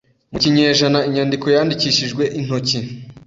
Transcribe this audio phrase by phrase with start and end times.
[0.31, 2.77] mukinyejana Inyandiko yandikishijwe intoki